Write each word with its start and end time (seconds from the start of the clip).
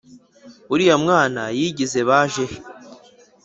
Uriya 0.73 0.95
mwana 1.03 1.41
yigize 1.57 1.99
bajehe 2.09 2.57